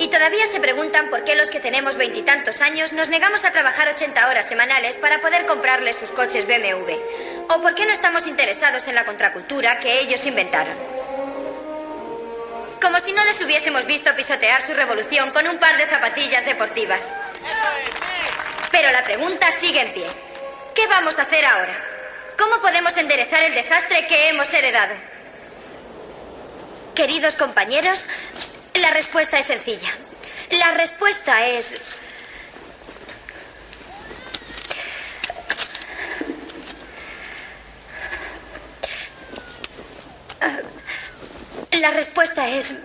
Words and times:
Y 0.00 0.08
todavía 0.08 0.46
se 0.46 0.60
preguntan 0.60 1.10
por 1.10 1.24
qué 1.24 1.34
los 1.34 1.50
que 1.50 1.60
tenemos 1.60 1.98
veintitantos 1.98 2.62
años 2.62 2.94
nos 2.94 3.10
negamos 3.10 3.44
a 3.44 3.52
trabajar 3.52 3.86
80 3.86 4.28
horas 4.28 4.46
semanales 4.46 4.96
para 4.96 5.20
poder 5.20 5.44
comprarles 5.44 5.96
sus 5.96 6.10
coches 6.10 6.46
BMW. 6.46 6.94
O 7.50 7.60
por 7.60 7.74
qué 7.74 7.84
no 7.84 7.92
estamos 7.92 8.26
interesados 8.26 8.88
en 8.88 8.94
la 8.94 9.04
contracultura 9.04 9.78
que 9.78 10.00
ellos 10.00 10.24
inventaron. 10.24 10.74
Como 12.80 12.98
si 13.00 13.12
no 13.12 13.22
les 13.26 13.42
hubiésemos 13.42 13.84
visto 13.84 14.16
pisotear 14.16 14.62
su 14.62 14.72
revolución 14.72 15.32
con 15.32 15.46
un 15.46 15.58
par 15.58 15.76
de 15.76 15.84
zapatillas 15.84 16.46
deportivas. 16.46 17.06
Pero 18.72 18.90
la 18.92 19.02
pregunta 19.02 19.50
sigue 19.52 19.82
en 19.82 19.92
pie. 19.92 20.06
¿Qué 20.74 20.86
vamos 20.86 21.18
a 21.18 21.22
hacer 21.22 21.44
ahora? 21.44 21.76
¿Cómo 22.38 22.58
podemos 22.62 22.96
enderezar 22.96 23.42
el 23.42 23.52
desastre 23.52 24.06
que 24.06 24.30
hemos 24.30 24.50
heredado? 24.54 24.94
Queridos 26.94 27.36
compañeros, 27.36 28.06
la 28.80 28.90
respuesta 28.90 29.38
es 29.38 29.46
sencilla. 29.46 29.88
La 30.50 30.72
respuesta 30.72 31.46
es... 31.46 31.98
La 41.80 41.90
respuesta 41.92 42.48
es... 42.48 42.78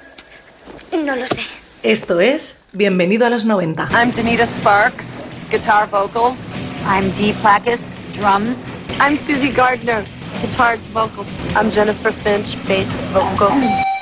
No 0.91 1.15
lo 1.15 1.27
sé. 1.27 1.41
Esto 1.83 2.19
es 2.19 2.61
Bienvenido 2.71 3.25
a 3.25 3.29
los 3.29 3.45
90. 3.45 3.89
I'm 3.91 4.11
Danita 4.11 4.45
Sparks, 4.45 5.27
guitar 5.49 5.89
vocals. 5.89 6.37
I'm 6.85 7.11
Dee 7.13 7.33
Placus, 7.41 7.79
drums. 8.13 8.57
I'm 8.99 9.17
Susie 9.17 9.51
Gardner, 9.51 10.05
guitars, 10.41 10.85
vocals. 10.93 11.27
I'm 11.55 11.71
Jennifer 11.71 12.11
Finch, 12.11 12.55
bass, 12.67 12.89
vocals. 13.13 13.94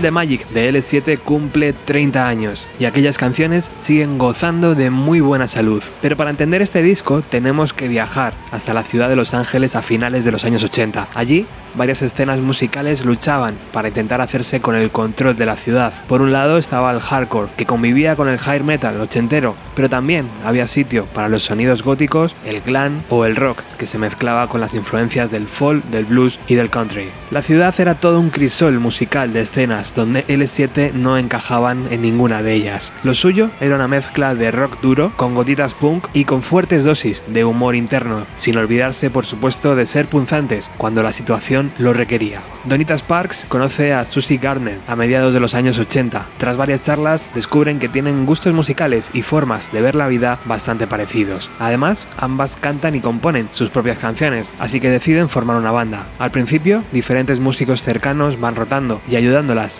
The 0.00 0.10
Magic 0.10 0.48
de 0.48 0.72
L7 0.72 1.18
cumple 1.18 1.72
30 1.72 2.26
años 2.26 2.66
y 2.78 2.84
aquellas 2.84 3.18
canciones 3.18 3.70
siguen 3.80 4.18
gozando 4.18 4.74
de 4.74 4.90
muy 4.90 5.20
buena 5.20 5.48
salud. 5.48 5.82
Pero 6.00 6.16
para 6.16 6.30
entender 6.30 6.62
este 6.62 6.82
disco 6.82 7.22
tenemos 7.22 7.72
que 7.72 7.88
viajar 7.88 8.32
hasta 8.50 8.74
la 8.74 8.82
ciudad 8.82 9.08
de 9.08 9.16
Los 9.16 9.34
Ángeles 9.34 9.76
a 9.76 9.82
finales 9.82 10.24
de 10.24 10.32
los 10.32 10.44
años 10.44 10.64
80. 10.64 11.08
Allí 11.14 11.46
varias 11.74 12.02
escenas 12.02 12.38
musicales 12.38 13.04
luchaban 13.04 13.56
para 13.72 13.88
intentar 13.88 14.20
hacerse 14.20 14.60
con 14.60 14.74
el 14.74 14.90
control 14.90 15.36
de 15.36 15.46
la 15.46 15.56
ciudad. 15.56 15.92
Por 16.08 16.22
un 16.22 16.32
lado 16.32 16.58
estaba 16.58 16.90
el 16.92 17.00
hardcore, 17.00 17.50
que 17.56 17.66
convivía 17.66 18.16
con 18.16 18.28
el 18.28 18.38
high 18.38 18.62
metal 18.62 19.00
ochentero, 19.00 19.54
pero 19.74 19.88
también 19.88 20.28
había 20.44 20.66
sitio 20.66 21.06
para 21.06 21.28
los 21.28 21.42
sonidos 21.42 21.82
góticos, 21.82 22.34
el 22.44 22.60
glam 22.60 23.02
o 23.10 23.24
el 23.24 23.36
rock, 23.36 23.58
que 23.78 23.86
se 23.86 23.98
mezclaba 23.98 24.48
con 24.48 24.60
las 24.60 24.74
influencias 24.74 25.30
del 25.30 25.46
folk, 25.46 25.84
del 25.86 26.04
blues 26.04 26.38
y 26.46 26.54
del 26.54 26.70
country. 26.70 27.08
La 27.30 27.42
ciudad 27.42 27.74
era 27.78 27.94
todo 27.94 28.20
un 28.20 28.30
crisol 28.30 28.78
musical 28.78 29.32
de 29.32 29.40
escenas 29.40 29.83
donde 29.92 30.26
L7 30.28 30.92
no 30.92 31.18
encajaban 31.18 31.86
en 31.90 32.02
ninguna 32.02 32.42
de 32.42 32.54
ellas. 32.54 32.92
Lo 33.02 33.12
suyo 33.12 33.50
era 33.60 33.74
una 33.74 33.88
mezcla 33.88 34.34
de 34.34 34.50
rock 34.50 34.80
duro 34.80 35.12
con 35.16 35.34
gotitas 35.34 35.74
punk 35.74 36.06
y 36.14 36.24
con 36.24 36.42
fuertes 36.42 36.84
dosis 36.84 37.22
de 37.26 37.44
humor 37.44 37.74
interno, 37.74 38.24
sin 38.36 38.56
olvidarse 38.56 39.10
por 39.10 39.26
supuesto 39.26 39.74
de 39.76 39.84
ser 39.84 40.06
punzantes 40.06 40.70
cuando 40.78 41.02
la 41.02 41.12
situación 41.12 41.72
lo 41.78 41.92
requería. 41.92 42.40
Donita 42.64 42.96
Sparks 42.96 43.44
conoce 43.48 43.92
a 43.92 44.04
Susie 44.04 44.38
Gardner 44.38 44.78
a 44.88 44.96
mediados 44.96 45.34
de 45.34 45.40
los 45.40 45.54
años 45.54 45.78
80. 45.78 46.24
Tras 46.38 46.56
varias 46.56 46.82
charlas 46.82 47.30
descubren 47.34 47.78
que 47.78 47.90
tienen 47.90 48.24
gustos 48.24 48.54
musicales 48.54 49.10
y 49.12 49.22
formas 49.22 49.70
de 49.72 49.82
ver 49.82 49.94
la 49.94 50.08
vida 50.08 50.38
bastante 50.46 50.86
parecidos. 50.86 51.50
Además, 51.58 52.08
ambas 52.16 52.56
cantan 52.56 52.94
y 52.94 53.00
componen 53.00 53.48
sus 53.52 53.70
propias 53.70 53.98
canciones, 53.98 54.50
así 54.58 54.80
que 54.80 54.88
deciden 54.88 55.28
formar 55.28 55.56
una 55.56 55.72
banda. 55.72 56.06
Al 56.18 56.30
principio, 56.30 56.82
diferentes 56.92 57.40
músicos 57.40 57.82
cercanos 57.82 58.40
van 58.40 58.56
rotando 58.56 59.00
y 59.08 59.16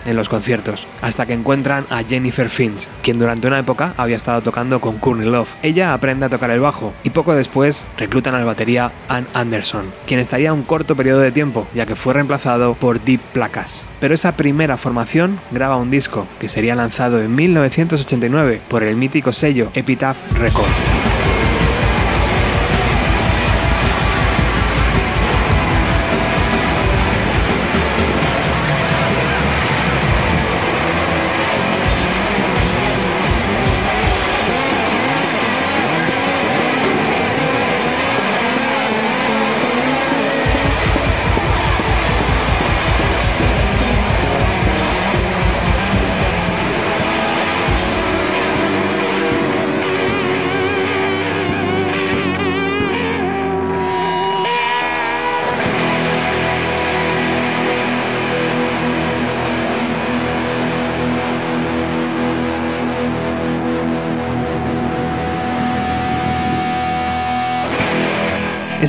en 0.05 0.15
los 0.15 0.29
conciertos, 0.29 0.87
hasta 1.01 1.25
que 1.25 1.33
encuentran 1.33 1.85
a 1.89 2.03
Jennifer 2.03 2.49
Finch, 2.49 2.87
quien 3.01 3.19
durante 3.19 3.47
una 3.47 3.59
época 3.59 3.93
había 3.97 4.15
estado 4.15 4.41
tocando 4.41 4.81
con 4.81 4.97
Courtney 4.97 5.29
Love. 5.29 5.53
Ella 5.61 5.93
aprende 5.93 6.25
a 6.25 6.29
tocar 6.29 6.49
el 6.51 6.59
bajo 6.59 6.93
y 7.03 7.11
poco 7.11 7.35
después 7.35 7.87
reclutan 7.97 8.35
al 8.35 8.45
batería 8.45 8.91
Ann 9.07 9.27
Anderson, 9.33 9.85
quien 10.07 10.19
estaría 10.19 10.53
un 10.53 10.63
corto 10.63 10.95
periodo 10.95 11.21
de 11.21 11.31
tiempo 11.31 11.67
ya 11.73 11.85
que 11.85 11.95
fue 11.95 12.13
reemplazado 12.13 12.73
por 12.73 13.01
Deep 13.01 13.21
Placas. 13.33 13.85
Pero 13.99 14.15
esa 14.15 14.35
primera 14.35 14.77
formación 14.77 15.39
graba 15.51 15.77
un 15.77 15.91
disco 15.91 16.27
que 16.39 16.47
sería 16.47 16.75
lanzado 16.75 17.21
en 17.21 17.35
1989 17.35 18.61
por 18.67 18.83
el 18.83 18.95
mítico 18.95 19.33
sello 19.33 19.69
Epitaph 19.73 20.17
Records. 20.39 20.94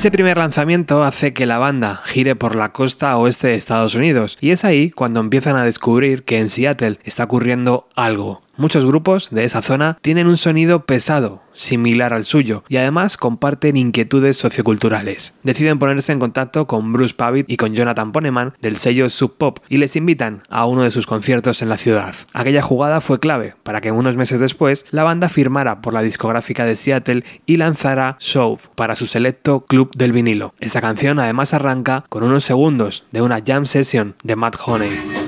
Ese 0.06 0.12
primer 0.12 0.38
lanzamiento 0.38 1.02
hace 1.02 1.32
que 1.32 1.46
la 1.46 1.58
banda 1.58 2.00
gire 2.04 2.36
por 2.36 2.54
la 2.54 2.70
costa 2.70 3.16
oeste 3.16 3.48
de 3.48 3.56
Estados 3.56 3.96
Unidos 3.96 4.38
y 4.40 4.50
es 4.50 4.64
ahí 4.64 4.92
cuando 4.92 5.18
empiezan 5.18 5.56
a 5.56 5.64
descubrir 5.64 6.22
que 6.22 6.38
en 6.38 6.48
Seattle 6.48 7.00
está 7.02 7.24
ocurriendo 7.24 7.88
algo. 7.96 8.40
Muchos 8.58 8.86
grupos 8.86 9.28
de 9.30 9.44
esa 9.44 9.60
zona 9.60 9.98
tienen 10.00 10.26
un 10.26 10.38
sonido 10.38 10.86
pesado, 10.86 11.42
similar 11.52 12.14
al 12.14 12.24
suyo, 12.24 12.64
y 12.68 12.78
además 12.78 13.18
comparten 13.18 13.76
inquietudes 13.76 14.38
socioculturales. 14.38 15.34
Deciden 15.42 15.78
ponerse 15.78 16.12
en 16.12 16.20
contacto 16.20 16.66
con 16.66 16.90
Bruce 16.90 17.14
Pavitt 17.14 17.50
y 17.50 17.58
con 17.58 17.74
Jonathan 17.74 18.12
Poneman 18.12 18.54
del 18.62 18.76
sello 18.76 19.10
Sub 19.10 19.36
Pop 19.36 19.58
y 19.68 19.76
les 19.76 19.94
invitan 19.94 20.42
a 20.48 20.64
uno 20.64 20.84
de 20.84 20.90
sus 20.90 21.06
conciertos 21.06 21.60
en 21.60 21.68
la 21.68 21.76
ciudad. 21.76 22.14
Aquella 22.32 22.62
jugada 22.62 23.02
fue 23.02 23.20
clave 23.20 23.56
para 23.62 23.82
que 23.82 23.92
unos 23.92 24.16
meses 24.16 24.40
después 24.40 24.86
la 24.90 25.04
banda 25.04 25.28
firmara 25.28 25.82
por 25.82 25.92
la 25.92 26.00
discográfica 26.00 26.64
de 26.64 26.76
Seattle 26.76 27.24
y 27.44 27.58
lanzara 27.58 28.16
Show 28.20 28.58
para 28.74 28.94
su 28.94 29.04
selecto 29.04 29.66
club 29.66 29.90
del 29.94 30.12
vinilo. 30.12 30.54
Esta 30.60 30.80
canción 30.80 31.18
además 31.18 31.52
arranca 31.52 32.06
con 32.08 32.22
unos 32.22 32.44
segundos 32.44 33.04
de 33.12 33.20
una 33.20 33.42
jam 33.44 33.66
session 33.66 34.14
de 34.22 34.36
Matt 34.36 34.56
Honey. 34.64 35.25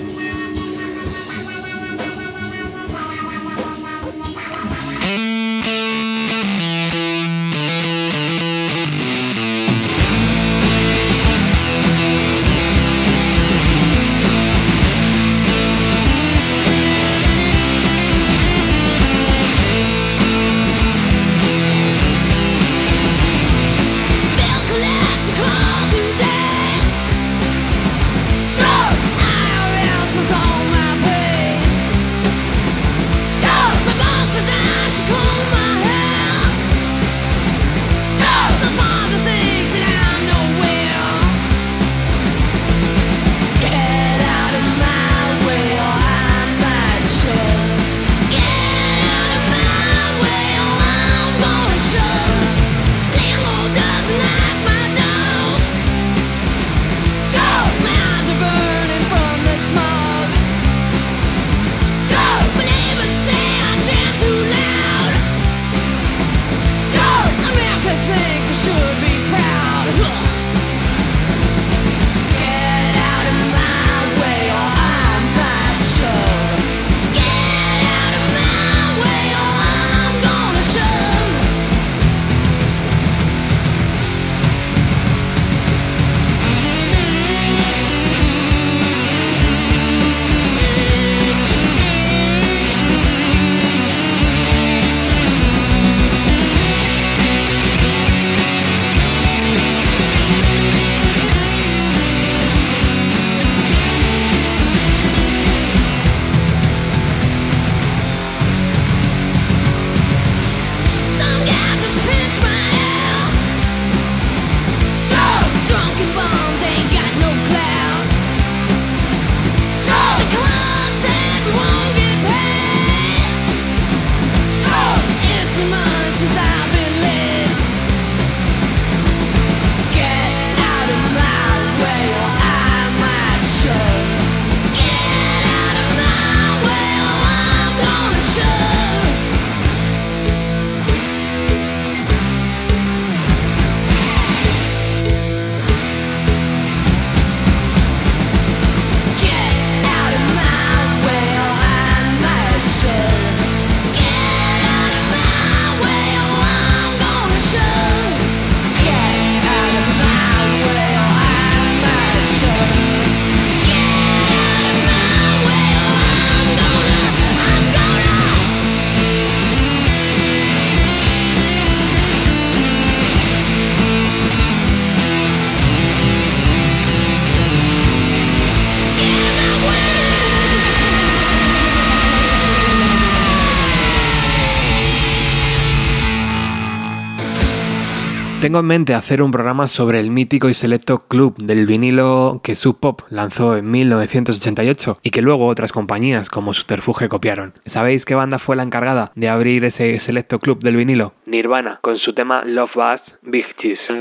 Tengo 188.49 188.61
en 188.61 188.65
mente 188.65 188.95
hacer 188.95 189.21
un 189.21 189.31
programa 189.31 189.69
sobre 189.69 190.01
el 190.01 190.11
mítico 190.11 190.49
y 190.49 190.55
selecto 190.55 191.07
club 191.07 191.37
del 191.37 191.67
vinilo 191.67 192.41
que 192.43 192.55
Sub 192.55 192.81
Pop 192.81 193.03
lanzó 193.11 193.59
en 193.59 193.71
1988 193.71 195.01
y 195.03 195.11
que 195.11 195.21
luego 195.21 195.49
otras 195.49 195.71
compañías 195.71 196.31
como 196.31 196.55
Subterfuge 196.55 197.11
copiaron. 197.11 197.53
¿Sabéis 197.67 198.07
qué 198.07 198.15
banda 198.15 198.39
fue 198.39 198.57
la 198.57 198.63
encargada 198.63 199.13
de 199.15 199.29
abrir 199.29 199.67
ese 199.67 199.99
selecto 199.99 200.39
club 200.39 200.61
del 200.61 200.77
vinilo? 200.77 201.13
Nirvana, 201.27 201.79
con 201.83 201.99
su 201.99 202.15
tema 202.15 202.43
Love 202.43 202.75
Buzz 202.75 203.19
Big 203.21 203.55
Cheese. 203.55 203.93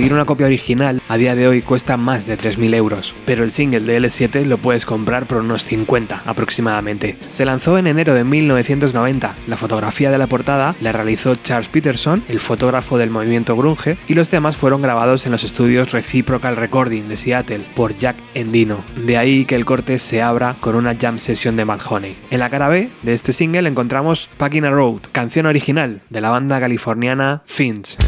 Conseguir 0.00 0.14
una 0.14 0.24
copia 0.24 0.46
original 0.46 1.02
a 1.10 1.18
día 1.18 1.34
de 1.34 1.46
hoy 1.46 1.60
cuesta 1.60 1.98
más 1.98 2.26
de 2.26 2.38
3.000 2.38 2.74
euros, 2.74 3.12
pero 3.26 3.44
el 3.44 3.52
single 3.52 3.80
de 3.80 4.00
L7 4.00 4.46
lo 4.46 4.56
puedes 4.56 4.86
comprar 4.86 5.26
por 5.26 5.36
unos 5.42 5.62
50 5.64 6.22
aproximadamente. 6.24 7.18
Se 7.30 7.44
lanzó 7.44 7.76
en 7.76 7.86
enero 7.86 8.14
de 8.14 8.24
1990. 8.24 9.34
La 9.46 9.58
fotografía 9.58 10.10
de 10.10 10.16
la 10.16 10.26
portada 10.26 10.74
la 10.80 10.92
realizó 10.92 11.34
Charles 11.34 11.68
Peterson, 11.68 12.22
el 12.30 12.38
fotógrafo 12.38 12.96
del 12.96 13.10
movimiento 13.10 13.54
grunge, 13.56 13.98
y 14.08 14.14
los 14.14 14.30
temas 14.30 14.56
fueron 14.56 14.80
grabados 14.80 15.26
en 15.26 15.32
los 15.32 15.44
estudios 15.44 15.92
Reciprocal 15.92 16.56
Recording 16.56 17.06
de 17.06 17.18
Seattle 17.18 17.60
por 17.76 17.94
Jack 17.98 18.16
Endino. 18.32 18.78
De 19.04 19.18
ahí 19.18 19.44
que 19.44 19.54
el 19.56 19.66
corte 19.66 19.98
se 19.98 20.22
abra 20.22 20.56
con 20.60 20.76
una 20.76 20.96
jam 20.96 21.18
session 21.18 21.56
de 21.56 21.66
Mad 21.66 21.80
Honey. 21.86 22.16
En 22.30 22.38
la 22.38 22.48
cara 22.48 22.70
B 22.70 22.88
de 23.02 23.12
este 23.12 23.34
single 23.34 23.68
encontramos 23.68 24.30
Packing 24.38 24.64
a 24.64 24.70
Road, 24.70 25.00
canción 25.12 25.44
original 25.44 26.00
de 26.08 26.22
la 26.22 26.30
banda 26.30 26.58
californiana 26.58 27.42
Fins. 27.44 27.98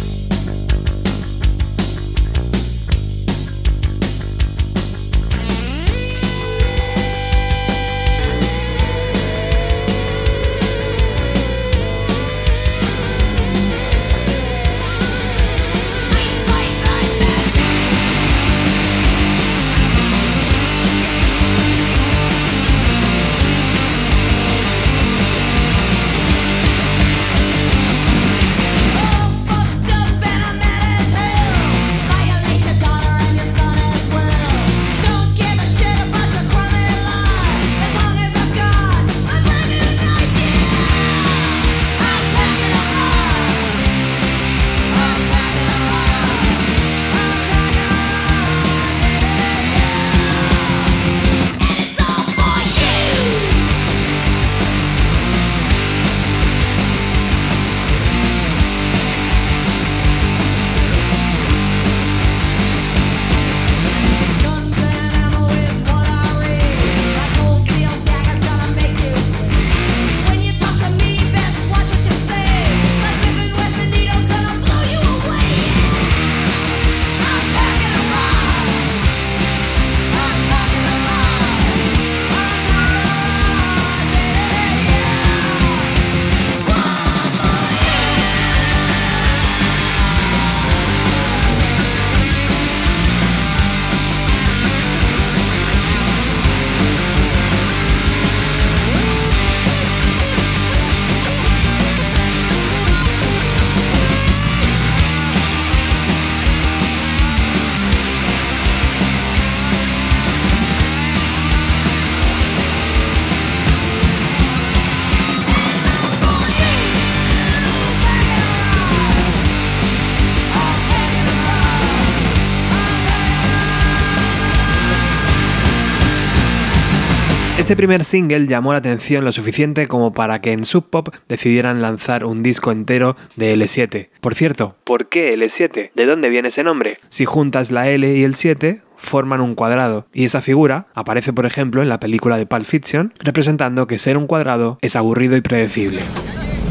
Ese 127.63 127.77
primer 127.77 128.03
single 128.03 128.49
llamó 128.49 128.73
la 128.73 128.81
atención 128.81 129.25
lo 129.25 129.31
suficiente 129.31 129.87
como 129.87 130.13
para 130.13 130.41
que 130.41 130.51
en 130.51 130.65
Sub 130.65 130.91
Pop 130.91 131.11
decidieran 131.29 131.81
lanzar 131.81 132.25
un 132.25 132.43
disco 132.43 132.73
entero 132.73 133.17
de 133.37 133.55
L7. 133.55 134.09
Por 134.21 134.35
cierto, 134.35 134.75
¿por 134.83 135.09
qué 135.09 135.33
L7? 135.37 135.93
¿De 135.95 136.05
dónde 136.05 136.29
viene 136.29 136.49
ese 136.49 136.65
nombre? 136.65 136.99
Si 137.09 137.25
juntas 137.25 137.71
la 137.71 137.89
L 137.89 138.17
y 138.17 138.25
el 138.25 138.35
7, 138.35 138.83
forman 138.97 139.41
un 139.41 139.55
cuadrado, 139.55 140.09
y 140.13 140.25
esa 140.25 140.41
figura 140.41 140.89
aparece 140.95 141.33
por 141.33 141.47
ejemplo 141.47 141.83
en 141.83 141.89
la 141.89 142.01
película 142.01 142.37
de 142.37 142.47
Pulp 142.47 142.65
Fiction, 142.65 143.13
representando 143.21 143.87
que 143.87 143.99
ser 143.99 144.19
un 144.19 144.27
cuadrado 144.27 144.79
es 144.81 144.97
aburrido 144.97 145.37
y 145.37 145.41
predecible. 145.41 146.03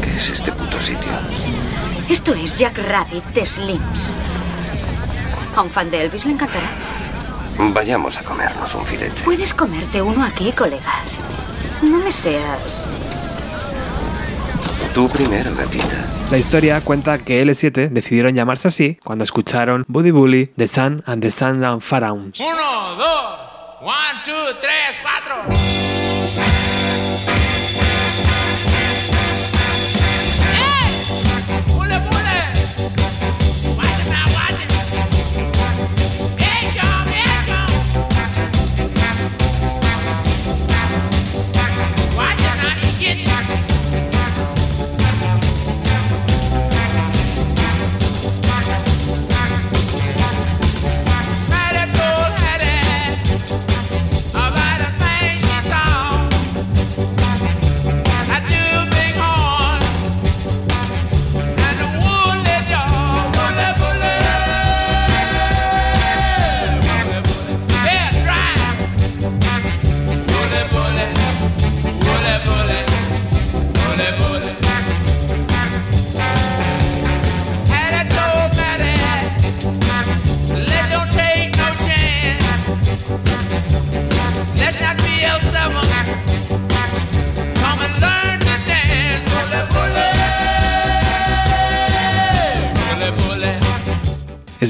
¿Qué 0.04 0.14
es 0.14 0.28
este 0.28 0.52
puto 0.52 0.78
sitio? 0.78 1.10
Esto 2.10 2.34
es 2.34 2.58
Jack 2.58 2.76
Rabbit 2.76 3.24
de 3.32 3.46
Slims. 3.46 4.14
A 5.56 5.62
un 5.62 5.70
fan 5.70 5.90
de 5.90 6.02
Elvis 6.02 6.26
le 6.26 6.32
encantará. 6.32 6.91
Vayamos 7.58 8.18
a 8.18 8.22
comernos 8.22 8.74
un 8.74 8.84
filete. 8.86 9.22
Puedes 9.24 9.54
comerte 9.54 10.00
uno 10.02 10.24
aquí, 10.24 10.52
colega. 10.52 10.92
No 11.82 11.98
me 11.98 12.10
seas. 12.12 12.84
Tú 14.94 15.08
primero, 15.08 15.54
gatita. 15.54 16.04
La 16.30 16.38
historia 16.38 16.80
cuenta 16.80 17.18
que 17.18 17.42
L7 17.42 17.88
decidieron 17.88 18.34
llamarse 18.34 18.68
así 18.68 18.98
cuando 19.04 19.24
escucharon 19.24 19.84
Buddy 19.88 20.10
Bully, 20.10 20.46
The 20.56 20.66
Sun 20.66 21.02
and 21.06 21.22
the 21.22 21.30
Sun 21.30 21.64
and 21.64 21.80
Pharaohs. 21.80 22.38
Uno, 22.40 22.96
dos, 22.96 23.38
one, 23.80 24.22
two, 24.24 24.32
tres, 24.60 24.98
cuatro. 25.02 26.61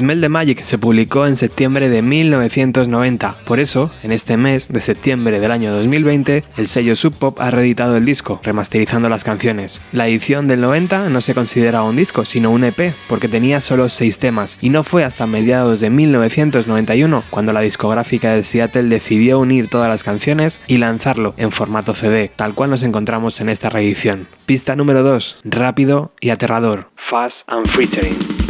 Smell 0.02 0.20
the 0.20 0.28
Magic 0.28 0.60
se 0.62 0.78
publicó 0.78 1.28
en 1.28 1.36
septiembre 1.36 1.88
de 1.88 2.02
1990. 2.02 3.36
Por 3.44 3.60
eso, 3.60 3.92
en 4.02 4.10
este 4.10 4.36
mes 4.36 4.66
de 4.66 4.80
septiembre 4.80 5.38
del 5.38 5.52
año 5.52 5.72
2020, 5.72 6.42
el 6.56 6.66
sello 6.66 6.96
Sub 6.96 7.14
Pop 7.14 7.40
ha 7.40 7.52
reeditado 7.52 7.96
el 7.96 8.04
disco, 8.04 8.40
remasterizando 8.42 9.08
las 9.08 9.22
canciones. 9.22 9.80
La 9.92 10.08
edición 10.08 10.48
del 10.48 10.60
90 10.60 11.08
no 11.08 11.20
se 11.20 11.34
considera 11.34 11.84
un 11.84 11.94
disco, 11.94 12.24
sino 12.24 12.50
un 12.50 12.64
EP, 12.64 12.92
porque 13.06 13.28
tenía 13.28 13.60
solo 13.60 13.88
6 13.88 14.18
temas, 14.18 14.58
y 14.60 14.70
no 14.70 14.82
fue 14.82 15.04
hasta 15.04 15.28
mediados 15.28 15.78
de 15.78 15.90
1991 15.90 17.22
cuando 17.30 17.52
la 17.52 17.60
discográfica 17.60 18.32
de 18.32 18.42
Seattle 18.42 18.88
decidió 18.88 19.38
unir 19.38 19.68
todas 19.68 19.88
las 19.88 20.02
canciones 20.02 20.60
y 20.66 20.78
lanzarlo 20.78 21.34
en 21.36 21.52
formato 21.52 21.94
CD, 21.94 22.28
tal 22.34 22.54
cual 22.54 22.70
nos 22.70 22.82
encontramos 22.82 23.40
en 23.40 23.48
esta 23.48 23.70
reedición. 23.70 24.26
Pista 24.46 24.74
número 24.74 25.04
2, 25.04 25.42
rápido 25.44 26.10
y 26.20 26.30
aterrador. 26.30 26.90
Fast 26.96 27.42
and 27.46 27.68
Featuring. 27.68 28.41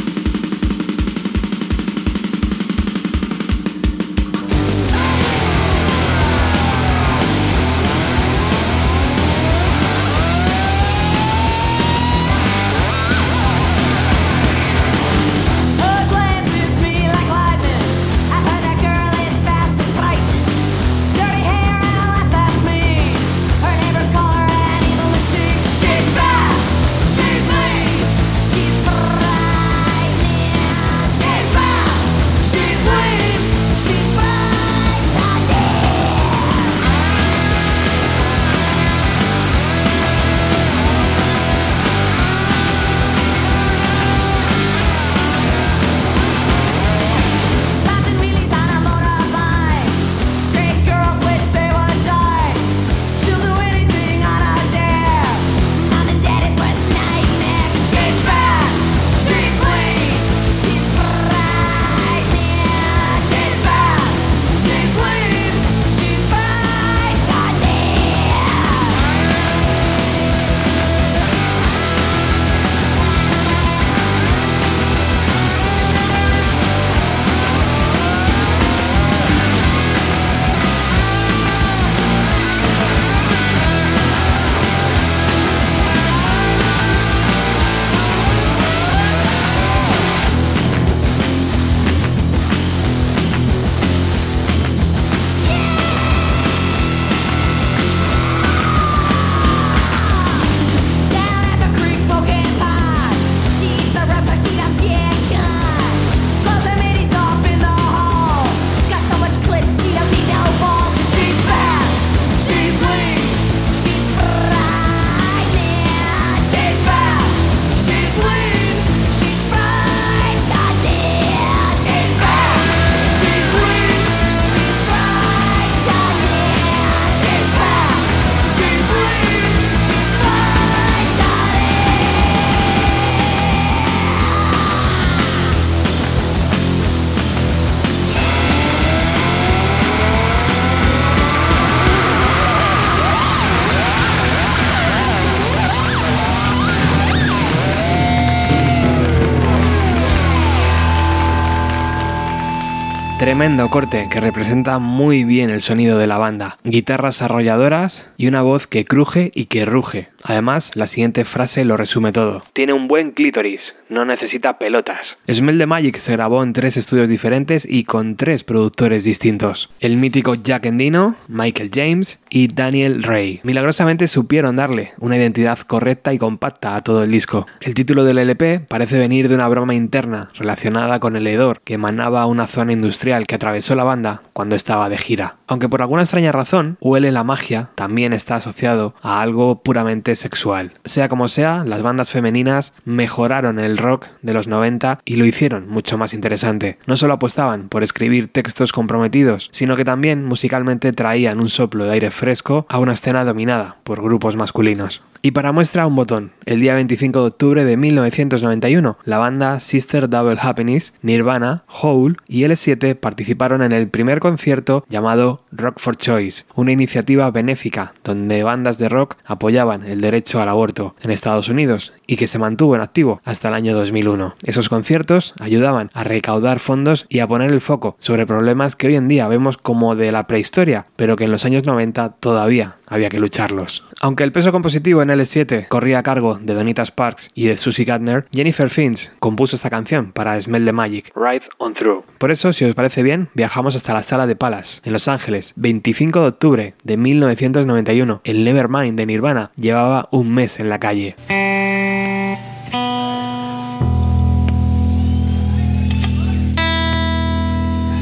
Tremendo 153.43 153.71
corte 153.71 154.07
que 154.09 154.21
representa 154.21 154.79
muy 154.79 155.25
bien 155.25 155.51
el 155.51 155.61
sonido 155.61 155.99
de 155.99 156.07
la 156.07 156.17
banda. 156.17 156.59
Guitarras 156.63 157.23
arrolladoras 157.23 158.09
y 158.17 158.29
una 158.29 158.41
voz 158.41 158.69
que 158.69 158.85
cruje 158.85 159.33
y 159.35 159.47
que 159.47 159.65
ruge. 159.65 160.11
Además, 160.23 160.71
la 160.75 160.87
siguiente 160.87 161.25
frase 161.25 161.65
lo 161.65 161.77
resume 161.77 162.13
todo. 162.13 162.45
Tiene 162.53 162.73
un 162.73 162.89
buen 162.89 163.13
clítoris, 163.13 163.75
no 163.89 164.05
necesita 164.05 164.59
pelotas. 164.59 165.17
Smell 165.31 165.59
the 165.59 165.67
Magic 165.67 165.97
se 165.99 166.13
grabó 166.13 166.43
en 166.43 166.53
tres 166.53 166.77
estudios 166.77 167.09
diferentes 167.09 167.67
y 167.69 167.85
con 167.85 168.17
tres 168.17 168.45
productores 168.45 169.05
distintos. 169.05 169.71
El 169.81 169.97
mítico 169.97 170.35
Jack 170.35 170.67
Endino, 170.67 171.17
Michael 171.29 171.71
James 171.73 172.21
y 172.31 172.49
Daniel 172.49 173.03
Ray. 173.03 173.41
Milagrosamente 173.43 174.07
supieron 174.07 174.57
darle 174.57 174.93
una 174.99 175.17
identidad 175.17 175.59
correcta 175.59 176.13
y 176.13 176.19
compacta 176.19 176.77
a 176.77 176.81
todo 176.81 177.03
el 177.03 177.11
disco. 177.11 177.47
El 177.61 177.75
título 177.75 178.05
del 178.05 178.19
LP 178.19 178.61
parece 178.61 178.99
venir 178.99 179.29
de 179.29 179.35
una 179.35 179.49
broma 179.49 179.75
interna 179.75 180.31
relacionada 180.35 181.01
con 181.01 181.17
el 181.17 181.27
hedor 181.27 181.61
que 181.63 181.75
emanaba 181.75 182.27
una 182.27 182.47
zona 182.47 182.73
industrial 182.73 183.27
que 183.27 183.35
atravesó 183.35 183.75
la 183.75 183.85
banda 183.85 184.23
cuando 184.33 184.57
estaba 184.57 184.89
de 184.89 184.99
gira. 184.99 185.37
Aunque 185.47 185.69
por 185.69 185.83
alguna 185.83 186.03
extraña 186.03 186.33
razón, 186.33 186.77
Huele 186.81 187.13
la 187.13 187.25
magia 187.25 187.71
también 187.75 188.13
está 188.13 188.37
asociado 188.37 188.95
a 189.03 189.21
algo 189.21 189.63
puramente 189.63 190.12
sexual. 190.15 190.73
Sea 190.85 191.09
como 191.09 191.29
sea, 191.29 191.65
las 191.65 191.83
bandas 191.83 192.11
femeninas 192.11 192.73
mejoraron 192.85 193.59
el 193.59 193.79
rock 193.79 194.07
de 194.23 194.35
los 194.35 194.49
90 194.49 195.01
y 195.05 195.17
lo 195.17 195.25
hicieron 195.25 195.69
mucho 195.69 195.99
más 195.99 196.15
interesante. 196.15 196.79
No 196.87 196.97
solo 196.97 197.15
apostaban 197.15 197.69
por 197.69 197.83
escribir 197.83 198.29
textos 198.29 198.73
comprometidos, 198.73 199.49
sino 199.53 199.77
que 199.77 199.85
también 199.85 200.25
musicalmente 200.25 200.93
traían 200.93 201.41
un 201.41 201.49
soplo 201.49 201.85
de 201.85 201.93
aire 201.93 202.11
fresco 202.11 202.67
a 202.69 202.79
una 202.79 202.93
escena 202.93 203.25
dominada 203.25 203.77
por 203.85 204.03
grupos 204.03 204.37
masculinos. 204.37 205.03
Y 205.25 205.31
para 205.31 205.53
muestra 205.53 205.87
un 205.87 205.95
botón, 205.95 206.33
el 206.47 206.59
día 206.59 206.75
25 206.75 207.21
de 207.21 207.27
octubre 207.27 207.65
de 207.65 207.77
1991, 207.77 208.99
la 209.05 209.19
banda 209.19 209.61
Sister 209.61 210.11
Double 210.11 210.37
Happiness, 210.43 210.95
Nirvana, 211.01 211.63
Hole 211.69 212.17
y 212.27 212.43
L7 212.43 212.97
participaron 212.97 213.63
en 213.63 213.71
el 213.71 213.87
primer 213.89 214.19
concierto 214.19 214.85
llamado 214.89 215.45
Rock 215.53 215.79
for 215.79 215.97
Choice, 215.97 216.45
una 216.57 216.73
iniciativa 216.73 217.31
benéfica 217.31 217.95
donde 218.03 218.43
bandas 218.43 218.79
de 218.79 218.89
rock 218.89 219.15
apoyaban 219.25 219.85
el 219.85 220.01
derecho 220.01 220.43
al 220.43 220.49
aborto 220.49 220.97
en 221.01 221.13
Estados 221.13 221.49
Unidos 221.49 221.93
y 222.05 222.17
que 222.17 222.27
se 222.27 222.41
mantuvo 222.41 222.75
en 222.75 222.81
activo 222.81 223.21
hasta 223.25 223.47
el 223.47 223.55
año 223.55 223.77
2001. 223.77 224.35
Esos 224.43 224.69
conciertos 224.69 225.35
ayudaban 225.39 225.93
a 225.95 226.03
recaudar 226.03 226.59
fondos 226.59 227.07
y 227.09 227.21
a 227.21 227.29
poner 227.29 227.53
el 227.53 227.61
foco 227.61 227.95
sobre 228.01 228.27
problemas 228.27 228.75
que 228.75 228.89
hoy 228.89 228.97
en 228.97 229.07
día 229.07 229.29
vemos 229.29 229.57
como 229.57 229.95
de 229.95 230.11
la 230.11 230.27
prehistoria, 230.27 230.87
pero 230.97 231.15
que 231.15 231.27
en 231.27 231.31
los 231.31 231.45
años 231.45 231.65
90 231.65 232.15
todavía 232.19 232.79
había 232.89 233.09
que 233.09 233.21
lucharlos. 233.21 233.85
Aunque 234.05 234.25
el 234.25 234.33
peso 234.33 234.51
compositivo 234.51 235.01
en 235.01 235.11
L7 235.11 235.69
corría 235.69 236.01
a 236.01 236.03
cargo 236.03 236.37
de 236.43 236.55
Donita 236.55 236.85
Sparks 236.85 237.31
y 237.35 237.47
de 237.47 237.57
Susie 237.57 237.85
Gardner, 237.85 238.27
Jennifer 238.33 238.69
Finch 238.69 239.13
compuso 239.21 239.55
esta 239.55 239.71
canción 239.71 240.11
para 240.11 240.41
Smell 240.41 240.65
the 240.65 240.73
Magic, 240.73 241.13
Ride 241.15 241.45
on 241.59 241.73
Through. 241.73 242.05
Por 242.19 242.33
eso, 242.33 242.53
si 242.53 242.65
os 242.65 242.75
parece 242.75 243.05
bien, 243.05 243.29
viajamos 243.35 243.77
hasta 243.77 243.95
la 243.95 244.03
sala 244.03 244.27
de 244.27 244.35
Palace, 244.35 244.81
en 244.83 244.93
Los 244.93 245.07
Ángeles, 245.07 245.53
25 245.55 246.21
de 246.21 246.27
octubre 246.27 246.75
de 246.83 246.97
1991. 246.97 248.23
El 248.25 248.43
Nevermind 248.43 248.99
de 248.99 249.07
Nirvana 249.07 249.53
llevaba 249.55 250.09
un 250.11 250.35
mes 250.35 250.59
en 250.59 250.69
la 250.69 250.81
calle. 250.81 251.15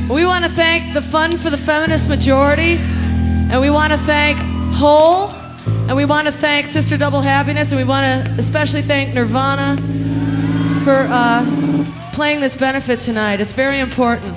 We 0.09 0.25
want 0.25 0.47
to 0.47 0.51
thank 0.51 0.95
the 0.95 1.03
Fund 1.03 1.37
for 1.37 1.51
the 1.51 1.59
Feminist 1.59 2.09
Majority, 2.09 2.81
and 3.51 3.61
we 3.61 3.69
want 3.69 3.93
to 3.93 3.99
thank 3.99 4.39
Whole, 4.73 5.29
and 5.89 5.97
we 5.97 6.05
want 6.05 6.27
to 6.27 6.33
thank 6.33 6.67
Sister 6.67 6.97
Double 6.97 7.21
Happiness, 7.21 7.73
and 7.73 7.81
we 7.81 7.85
want 7.85 8.05
to 8.05 8.33
especially 8.39 8.83
thank 8.83 9.15
Nirvana 9.15 9.77
for 10.85 11.07
uh, 11.09 11.45
playing 12.13 12.41
this 12.41 12.55
benefit 12.55 13.01
tonight. 13.01 13.41
It's 13.41 13.53
very 13.53 13.81
important. 13.81 14.37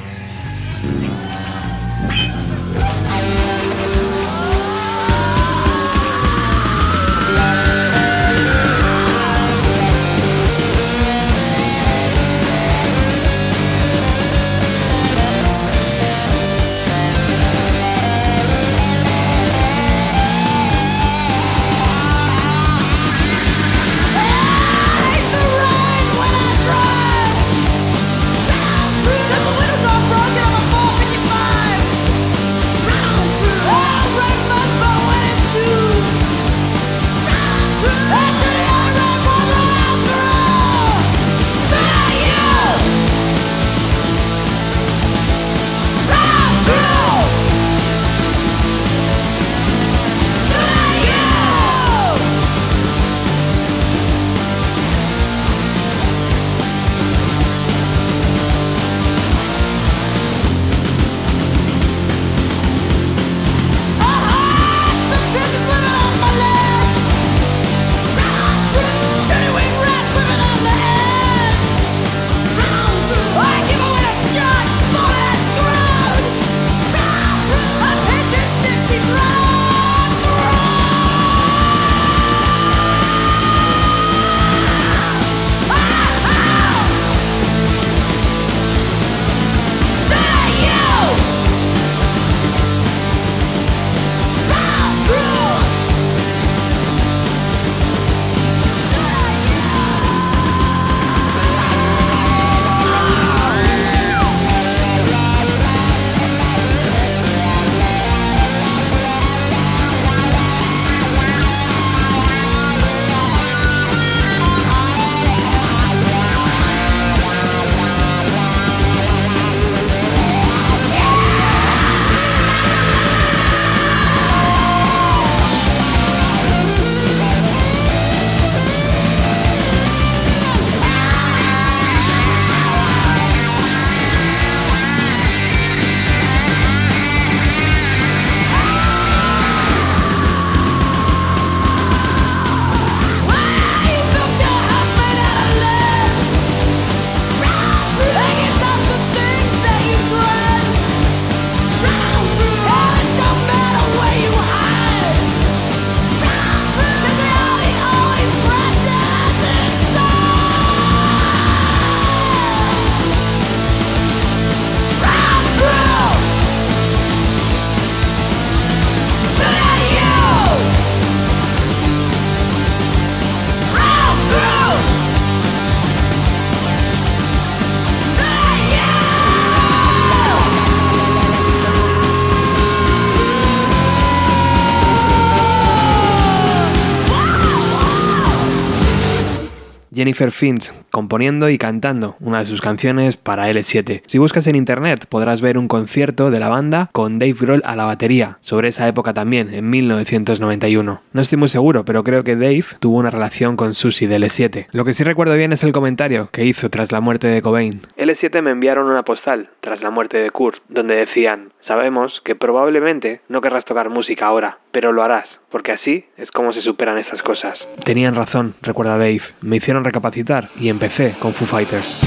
Jennifer 190.03 190.31
Finch 190.31 190.69
componiendo 190.93 191.49
y 191.49 191.57
cantando 191.57 192.15
una 192.19 192.37
de 192.37 192.45
sus 192.45 192.61
canciones 192.61 193.17
para 193.17 193.49
L7. 193.49 194.03
Si 194.05 194.19
buscas 194.19 194.45
en 194.45 194.55
internet 194.55 195.07
podrás 195.09 195.41
ver 195.41 195.57
un 195.57 195.67
concierto 195.67 196.29
de 196.29 196.39
la 196.39 196.49
banda 196.49 196.91
con 196.91 197.17
Dave 197.17 197.33
Grohl 197.33 197.63
a 197.65 197.75
la 197.75 197.85
batería, 197.85 198.37
sobre 198.41 198.67
esa 198.67 198.87
época 198.87 199.11
también, 199.11 199.51
en 199.51 199.71
1991. 199.71 201.01
No 201.11 201.21
estoy 201.21 201.39
muy 201.39 201.47
seguro, 201.47 201.83
pero 201.83 202.03
creo 202.03 202.23
que 202.23 202.35
Dave 202.35 202.65
tuvo 202.79 202.99
una 202.99 203.09
relación 203.09 203.57
con 203.57 203.73
Susie 203.73 204.07
de 204.07 204.19
L7. 204.19 204.67
Lo 204.71 204.85
que 204.85 204.93
sí 204.93 205.03
recuerdo 205.03 205.33
bien 205.33 205.51
es 205.51 205.63
el 205.63 205.73
comentario 205.73 206.29
que 206.31 206.45
hizo 206.45 206.69
tras 206.69 206.91
la 206.91 207.01
muerte 207.01 207.27
de 207.27 207.41
Cobain. 207.41 207.81
L7 207.97 208.43
me 208.43 208.51
enviaron 208.51 208.85
una 208.85 209.01
postal 209.01 209.49
tras 209.61 209.81
la 209.81 209.89
muerte 209.89 210.17
de 210.17 210.29
Kurt, 210.29 210.61
donde 210.69 210.95
decían, 210.95 211.53
sabemos 211.59 212.21
que 212.23 212.35
probablemente 212.35 213.21
no 213.29 213.41
querrás 213.41 213.65
tocar 213.65 213.89
música 213.89 214.27
ahora, 214.27 214.59
pero 214.71 214.91
lo 214.91 215.01
harás, 215.01 215.39
porque 215.49 215.71
así 215.71 216.05
es 216.17 216.29
como 216.29 216.53
se 216.53 216.61
superan 216.61 216.99
estas 216.99 217.23
cosas. 217.23 217.67
Tenían 217.83 218.13
razón, 218.13 218.53
recuerda 218.61 218.97
Dave, 218.99 219.21
me 219.41 219.55
hicieron 219.55 219.83
recapacitar 219.83 220.49
y 220.59 220.69
empecé 220.83 221.13
con 221.17 221.33
Foo 221.33 221.47
Fighters. 221.47 222.01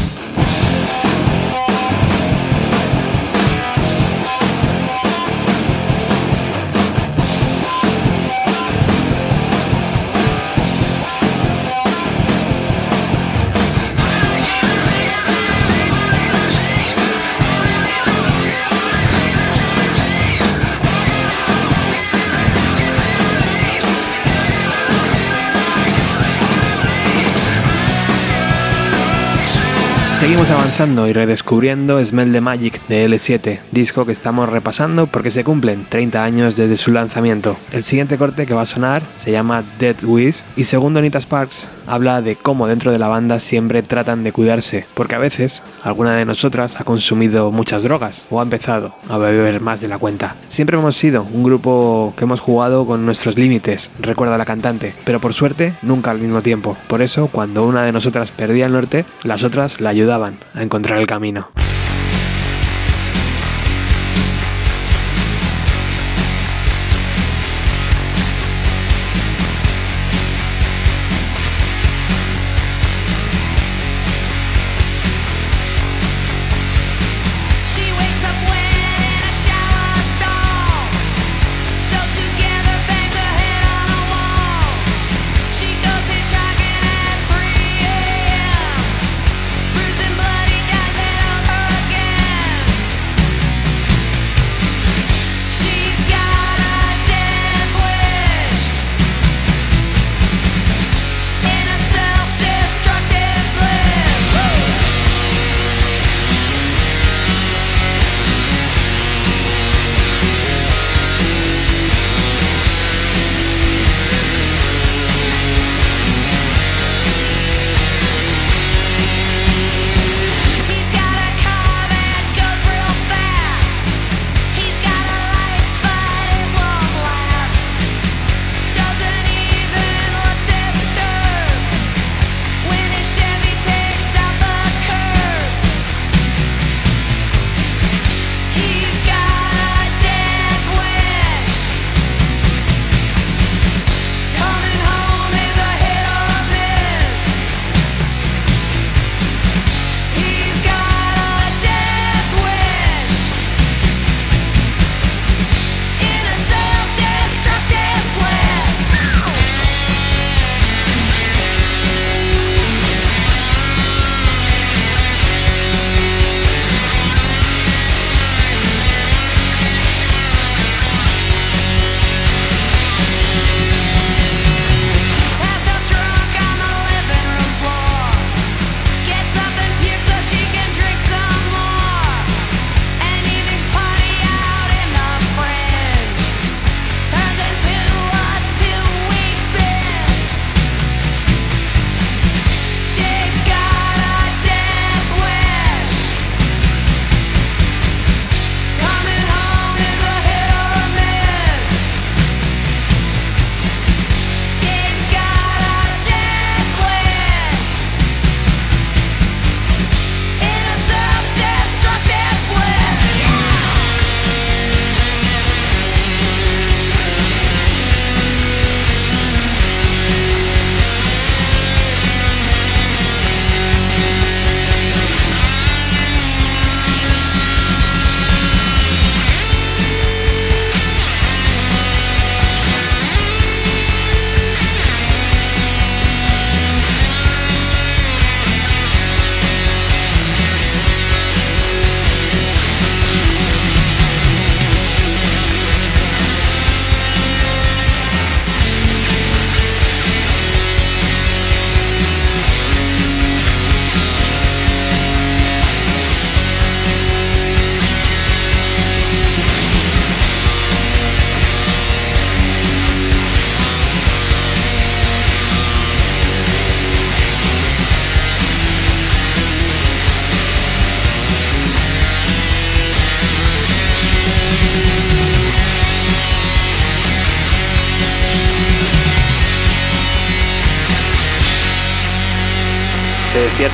Seguimos 30.37 30.61
avanzando 30.61 31.09
y 31.09 31.14
redescubriendo 31.14 32.05
Smell 32.05 32.31
the 32.31 32.42
Magic 32.42 32.87
de 32.88 33.09
L7, 33.09 33.59
disco 33.70 34.05
que 34.05 34.12
estamos 34.12 34.46
repasando 34.46 35.07
porque 35.07 35.31
se 35.31 35.44
cumplen 35.44 35.87
30 35.88 36.22
años 36.22 36.57
desde 36.57 36.77
su 36.77 36.92
lanzamiento. 36.92 37.57
El 37.72 37.85
siguiente 37.85 38.18
corte 38.18 38.44
que 38.44 38.53
va 38.53 38.61
a 38.61 38.66
sonar 38.66 39.01
se 39.14 39.33
llama 39.33 39.64
Dead 39.79 39.96
Wish 40.05 40.42
y 40.55 40.64
según 40.64 40.94
Anita 40.99 41.18
Sparks 41.22 41.66
habla 41.87 42.22
de 42.22 42.37
cómo 42.37 42.66
dentro 42.66 42.92
de 42.92 42.99
la 42.99 43.09
banda 43.09 43.38
siempre 43.38 43.83
tratan 43.83 44.25
de 44.25 44.33
cuidarse, 44.33 44.87
porque 44.94 45.14
a 45.14 45.18
veces 45.18 45.62
alguna 45.83 46.16
de 46.16 46.25
nosotras 46.25 46.81
ha 46.81 46.85
consumido 46.85 47.51
muchas 47.51 47.83
drogas 47.83 48.27
o 48.31 48.40
ha 48.40 48.42
empezado 48.42 48.94
a 49.09 49.18
beber 49.18 49.61
más 49.61 49.81
de 49.81 49.88
la 49.88 49.99
cuenta. 49.99 50.37
Siempre 50.49 50.79
hemos 50.79 50.96
sido 50.96 51.27
un 51.33 51.42
grupo 51.42 52.14
que 52.16 52.25
hemos 52.25 52.40
jugado 52.40 52.87
con 52.87 53.05
nuestros 53.05 53.37
límites, 53.37 53.90
recuerda 54.01 54.38
la 54.38 54.44
cantante, 54.44 54.94
pero 55.05 55.20
por 55.20 55.35
suerte 55.35 55.75
nunca 55.83 56.11
al 56.11 56.18
mismo 56.18 56.42
tiempo. 56.42 56.77
Por 56.88 57.03
eso 57.03 57.29
cuando 57.29 57.66
una 57.66 57.85
de 57.85 57.92
nosotras 57.92 58.31
perdía 58.31 58.66
el 58.66 58.72
norte, 58.72 59.05
las 59.25 59.44
otras 59.44 59.81
la 59.81 59.90
ayudaban 59.90 60.37
a 60.55 60.62
encontrar 60.62 60.99
el 60.99 61.07
camino. 61.07 61.49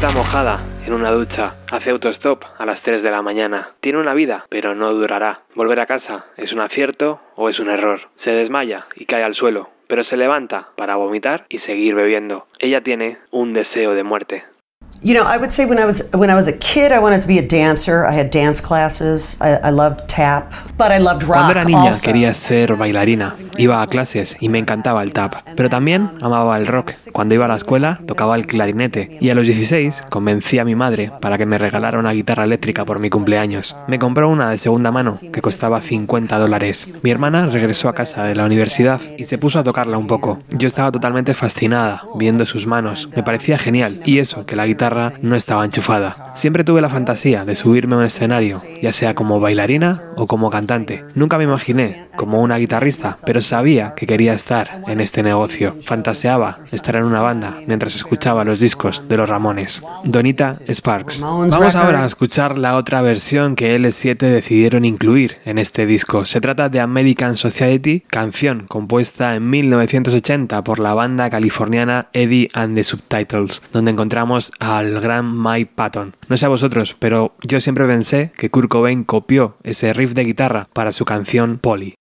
Despierta 0.02 0.20
mojada 0.20 0.60
en 0.84 0.94
una 0.94 1.12
ducha, 1.12 1.54
hace 1.70 1.90
autostop 1.90 2.42
a 2.58 2.66
las 2.66 2.82
3 2.82 3.04
de 3.04 3.10
la 3.12 3.22
mañana. 3.22 3.70
Tiene 3.80 4.00
una 4.00 4.14
vida, 4.14 4.46
pero 4.48 4.74
no 4.74 4.92
durará. 4.92 5.42
Volver 5.54 5.78
a 5.78 5.86
casa 5.86 6.24
es 6.36 6.52
un 6.52 6.58
acierto 6.58 7.20
o 7.36 7.48
es 7.48 7.60
un 7.60 7.70
error. 7.70 8.00
Se 8.16 8.32
desmaya 8.32 8.86
y 8.96 9.06
cae 9.06 9.22
al 9.22 9.36
suelo, 9.36 9.70
pero 9.86 10.02
se 10.02 10.16
levanta 10.16 10.70
para 10.76 10.96
vomitar 10.96 11.46
y 11.48 11.58
seguir 11.58 11.94
bebiendo. 11.94 12.48
Ella 12.58 12.82
tiene 12.82 13.18
un 13.30 13.52
deseo 13.52 13.94
de 13.94 14.02
muerte. 14.02 14.42
You 15.04 15.14
know, 15.14 15.24
I 15.24 15.36
would 15.36 15.50
say 15.50 15.66
when 15.66 15.78
I 15.78 15.84
was 15.84 16.10
when 16.12 16.30
I 16.30 16.34
was 16.34 16.48
a 16.48 16.56
kid, 16.58 16.92
I 16.92 16.98
wanted 16.98 17.22
to 17.22 17.26
be 17.26 17.38
a 17.38 17.42
dancer. 17.42 18.04
I 18.04 18.12
had 18.12 18.30
dance 18.30 18.60
classes. 18.60 19.36
I, 19.40 19.68
I 19.68 19.70
loved 19.70 20.08
tap, 20.08 20.52
but 20.76 20.92
I 20.92 20.98
loved 20.98 21.24
rock 21.24 21.46
Cuando 21.46 21.52
era 21.52 21.64
niña 21.64 21.90
also. 21.90 22.06
quería 22.06 22.32
ser 22.34 22.76
bailarina. 22.76 23.34
Iba 23.58 23.82
a 23.82 23.86
clases 23.86 24.36
y 24.40 24.48
me 24.48 24.58
encantaba 24.58 25.02
el 25.02 25.12
tap. 25.12 25.34
Pero 25.56 25.68
también 25.68 26.10
amaba 26.20 26.56
el 26.56 26.66
rock. 26.66 26.92
Cuando 27.12 27.34
iba 27.34 27.44
a 27.44 27.48
la 27.48 27.56
escuela 27.56 27.98
tocaba 28.06 28.36
el 28.36 28.46
clarinete. 28.46 29.18
Y 29.20 29.30
a 29.30 29.34
los 29.34 29.46
16 29.46 30.04
convencí 30.10 30.58
a 30.58 30.64
mi 30.64 30.74
madre 30.74 31.12
para 31.20 31.38
que 31.38 31.46
me 31.46 31.58
regalara 31.58 31.98
una 31.98 32.12
guitarra 32.12 32.44
eléctrica 32.44 32.84
por 32.84 33.00
mi 33.00 33.10
cumpleaños. 33.10 33.76
Me 33.88 33.98
compró 33.98 34.28
una 34.28 34.50
de 34.50 34.58
segunda 34.58 34.90
mano 34.90 35.18
que 35.32 35.42
costaba 35.42 35.80
50 35.80 36.38
dólares. 36.38 36.88
Mi 37.02 37.10
hermana 37.10 37.46
regresó 37.46 37.88
a 37.88 37.94
casa 37.94 38.24
de 38.24 38.34
la 38.34 38.46
universidad 38.46 39.00
y 39.18 39.24
se 39.24 39.38
puso 39.38 39.58
a 39.58 39.64
tocarla 39.64 39.98
un 39.98 40.06
poco. 40.06 40.38
Yo 40.50 40.66
estaba 40.68 40.90
totalmente 40.90 41.34
fascinada 41.34 42.04
viendo 42.14 42.46
sus 42.46 42.66
manos. 42.66 43.08
Me 43.14 43.22
parecía 43.22 43.58
genial. 43.58 44.00
Y 44.04 44.18
eso, 44.18 44.46
que 44.46 44.56
la 44.56 44.66
guitarra 44.66 45.12
no 45.20 45.36
estaba 45.36 45.64
enchufada. 45.64 46.32
Siempre 46.34 46.64
tuve 46.64 46.80
la 46.80 46.88
fantasía 46.88 47.44
de 47.44 47.54
subirme 47.54 47.96
a 47.96 47.98
un 47.98 48.04
escenario, 48.04 48.62
ya 48.80 48.92
sea 48.92 49.14
como 49.14 49.40
bailarina 49.40 50.02
o 50.16 50.26
como 50.26 50.50
cantante. 50.50 51.04
Nunca 51.14 51.38
me 51.38 51.44
imaginé 51.44 52.06
como 52.16 52.40
una 52.40 52.56
guitarrista, 52.56 53.16
pero 53.26 53.41
sabía 53.42 53.94
que 53.96 54.06
quería 54.06 54.32
estar 54.32 54.82
en 54.86 55.00
este 55.00 55.22
negocio. 55.22 55.76
Fantaseaba 55.82 56.58
estar 56.70 56.96
en 56.96 57.04
una 57.04 57.20
banda 57.20 57.58
mientras 57.66 57.94
escuchaba 57.94 58.44
los 58.44 58.60
discos 58.60 59.02
de 59.08 59.16
los 59.16 59.28
Ramones. 59.28 59.82
Donita 60.04 60.54
Sparks. 60.68 61.20
Vamos 61.20 61.74
ahora 61.74 62.04
a 62.04 62.06
escuchar 62.06 62.58
la 62.58 62.76
otra 62.76 63.02
versión 63.02 63.56
que 63.56 63.76
L7 63.76 64.16
decidieron 64.16 64.84
incluir 64.84 65.38
en 65.44 65.58
este 65.58 65.86
disco. 65.86 66.24
Se 66.24 66.40
trata 66.40 66.68
de 66.68 66.80
American 66.80 67.36
Society, 67.36 68.00
canción 68.08 68.66
compuesta 68.68 69.36
en 69.36 69.48
1980 69.50 70.64
por 70.64 70.78
la 70.78 70.94
banda 70.94 71.30
californiana 71.30 72.08
Eddie 72.12 72.48
and 72.52 72.74
the 72.74 72.84
Subtitles, 72.84 73.62
donde 73.72 73.90
encontramos 73.90 74.52
al 74.58 75.00
gran 75.00 75.42
Mike 75.42 75.72
Patton. 75.74 76.16
No 76.28 76.36
sé 76.36 76.46
a 76.46 76.50
vosotros, 76.50 76.96
pero 76.98 77.34
yo 77.42 77.60
siempre 77.60 77.86
pensé 77.86 78.32
que 78.36 78.50
Kurt 78.50 78.68
Cobain 78.68 79.04
copió 79.04 79.56
ese 79.62 79.92
riff 79.92 80.14
de 80.14 80.24
guitarra 80.24 80.68
para 80.72 80.92
su 80.92 81.04
canción 81.04 81.58
Polly. 81.58 81.94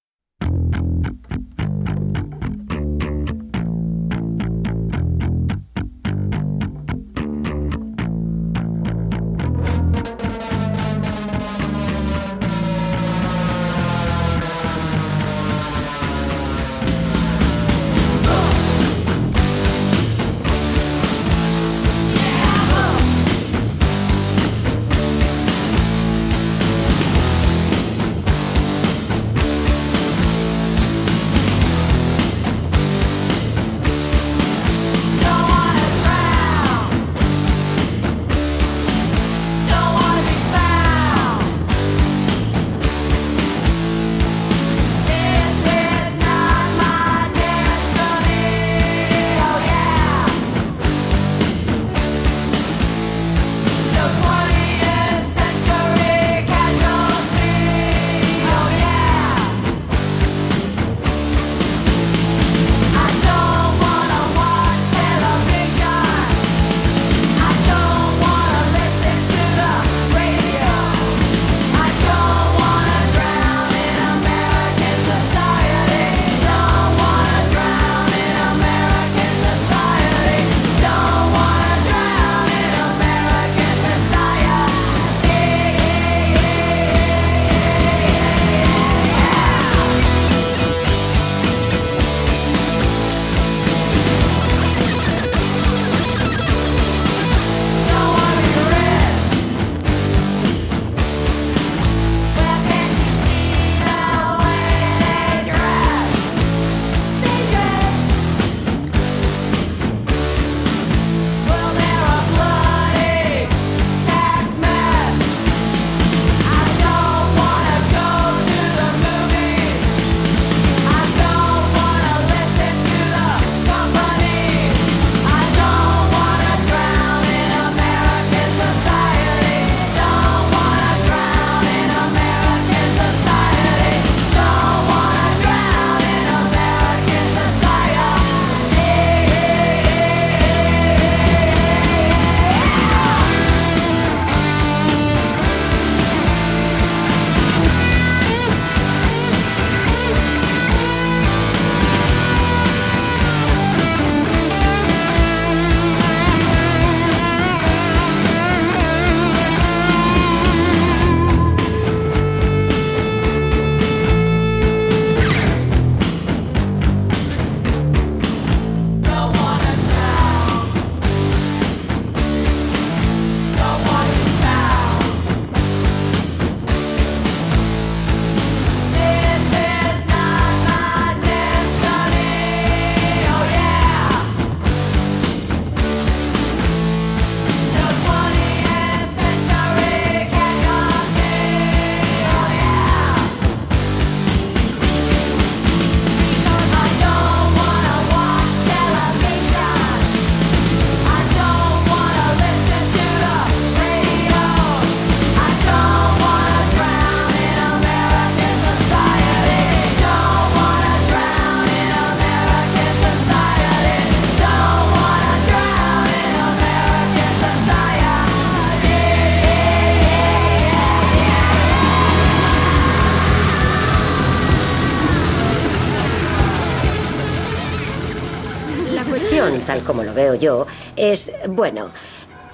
Como 229.91 230.04
lo 230.04 230.13
veo 230.13 230.36
yo, 230.36 230.65
es, 230.95 231.34
bueno, 231.49 231.91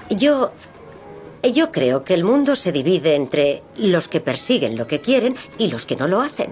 yo... 0.09 0.51
Yo 1.43 1.71
creo 1.71 2.03
que 2.03 2.15
el 2.15 2.23
mundo 2.23 2.55
se 2.55 2.71
divide 2.71 3.13
entre 3.13 3.61
los 3.77 4.07
que 4.07 4.19
persiguen 4.19 4.75
lo 4.75 4.87
que 4.87 4.99
quieren 5.01 5.35
y 5.59 5.67
los 5.67 5.85
que 5.85 5.95
no 5.95 6.07
lo 6.07 6.19
hacen. 6.19 6.51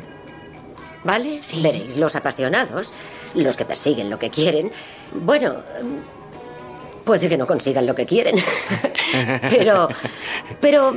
¿Vale? 1.04 1.42
Veréis, 1.62 1.98
los 1.98 2.16
apasionados, 2.16 2.92
los 3.34 3.58
que 3.58 3.66
persiguen 3.66 4.12
lo 4.12 4.20
que 4.20 4.30
quieren, 4.30 4.72
bueno, 5.12 5.56
puede 7.04 7.28
que 7.28 7.36
no 7.36 7.48
consigan 7.48 7.88
lo 7.88 7.96
que 7.96 8.06
quieren, 8.06 8.36
pero, 9.50 9.90
pero 10.62 10.94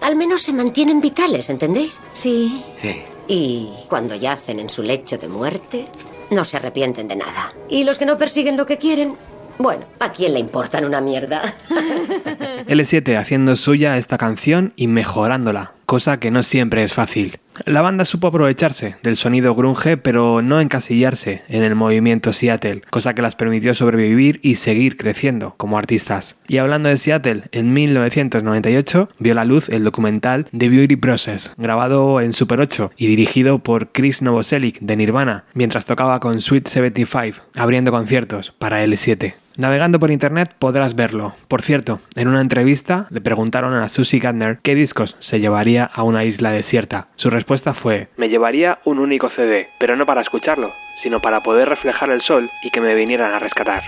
al 0.00 0.16
menos 0.16 0.42
se 0.42 0.52
mantienen 0.52 1.00
vitales, 1.00 1.48
¿entendéis? 1.48 2.00
Sí. 2.14 2.64
Sí. 2.82 3.02
Y 3.28 3.70
cuando 3.88 4.16
yacen 4.16 4.58
en 4.58 4.68
su 4.68 4.82
lecho 4.82 5.16
de 5.16 5.28
muerte, 5.28 5.86
no 6.30 6.44
se 6.44 6.56
arrepienten 6.56 7.08
de 7.08 7.16
nada. 7.16 7.52
Y 7.68 7.84
los 7.84 7.98
que 7.98 8.06
no 8.06 8.16
persiguen 8.16 8.56
lo 8.56 8.66
que 8.66 8.78
quieren, 8.78 9.16
bueno, 9.58 9.86
¿a 9.98 10.12
quién 10.12 10.34
le 10.34 10.40
importan 10.40 10.84
una 10.84 11.00
mierda? 11.00 11.54
L7 12.68 13.18
haciendo 13.18 13.56
suya 13.56 13.96
esta 13.96 14.18
canción 14.18 14.72
y 14.76 14.86
mejorándola, 14.86 15.72
cosa 15.86 16.20
que 16.20 16.30
no 16.30 16.42
siempre 16.42 16.82
es 16.82 16.92
fácil. 16.92 17.38
La 17.64 17.82
banda 17.82 18.04
supo 18.04 18.28
aprovecharse 18.28 18.96
del 19.02 19.16
sonido 19.16 19.54
grunge, 19.54 19.96
pero 19.96 20.42
no 20.42 20.60
encasillarse 20.60 21.42
en 21.48 21.62
el 21.64 21.74
movimiento 21.74 22.32
Seattle, 22.32 22.82
cosa 22.90 23.14
que 23.14 23.22
las 23.22 23.36
permitió 23.36 23.74
sobrevivir 23.74 24.40
y 24.42 24.56
seguir 24.56 24.96
creciendo 24.96 25.54
como 25.56 25.78
artistas. 25.78 26.36
Y 26.46 26.58
hablando 26.58 26.88
de 26.88 26.96
Seattle, 26.96 27.44
en 27.52 27.72
1998 27.72 29.08
vio 29.18 29.34
la 29.34 29.44
luz 29.44 29.68
el 29.68 29.84
documental 29.84 30.46
The 30.56 30.68
Beauty 30.68 30.96
Process, 30.96 31.52
grabado 31.56 32.20
en 32.20 32.32
Super 32.32 32.60
8 32.60 32.92
y 32.96 33.06
dirigido 33.06 33.58
por 33.58 33.92
Chris 33.92 34.22
Novoselic 34.22 34.80
de 34.80 34.96
Nirvana, 34.96 35.44
mientras 35.54 35.84
tocaba 35.84 36.20
con 36.20 36.40
Sweet 36.40 36.68
75, 36.68 37.42
abriendo 37.56 37.90
conciertos 37.90 38.52
para 38.58 38.84
L7. 38.84 39.34
Navegando 39.58 39.98
por 39.98 40.12
internet 40.12 40.54
podrás 40.56 40.94
verlo. 40.94 41.32
Por 41.48 41.62
cierto, 41.62 41.98
en 42.14 42.28
una 42.28 42.40
entrevista 42.40 43.08
le 43.10 43.20
preguntaron 43.20 43.74
a 43.74 43.88
Susie 43.88 44.20
Gardner 44.20 44.60
qué 44.62 44.76
discos 44.76 45.16
se 45.18 45.40
llevaría 45.40 45.82
a 45.82 46.04
una 46.04 46.22
isla 46.22 46.52
desierta. 46.52 47.08
Su 47.16 47.28
respuesta 47.28 47.74
fue: 47.74 48.06
Me 48.16 48.28
llevaría 48.28 48.78
un 48.84 49.00
único 49.00 49.28
CD, 49.28 49.66
pero 49.80 49.96
no 49.96 50.06
para 50.06 50.20
escucharlo, 50.20 50.72
sino 51.02 51.20
para 51.20 51.42
poder 51.42 51.68
reflejar 51.68 52.10
el 52.10 52.20
sol 52.20 52.48
y 52.62 52.70
que 52.70 52.80
me 52.80 52.94
vinieran 52.94 53.34
a 53.34 53.40
rescatar. 53.40 53.82